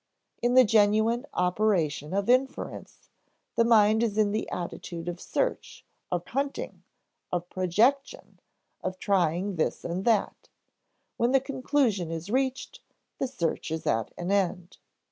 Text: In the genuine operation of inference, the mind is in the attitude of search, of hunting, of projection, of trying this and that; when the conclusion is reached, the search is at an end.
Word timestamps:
In 0.41 0.55
the 0.55 0.63
genuine 0.63 1.27
operation 1.35 2.11
of 2.11 2.27
inference, 2.27 3.11
the 3.53 3.63
mind 3.63 4.01
is 4.01 4.17
in 4.17 4.31
the 4.31 4.49
attitude 4.49 5.07
of 5.07 5.21
search, 5.21 5.85
of 6.11 6.25
hunting, 6.25 6.81
of 7.31 7.47
projection, 7.49 8.39
of 8.83 8.97
trying 8.97 9.57
this 9.57 9.85
and 9.85 10.03
that; 10.05 10.49
when 11.17 11.33
the 11.33 11.39
conclusion 11.39 12.09
is 12.09 12.31
reached, 12.31 12.79
the 13.19 13.27
search 13.27 13.69
is 13.69 13.85
at 13.85 14.11
an 14.17 14.31
end. 14.31 14.79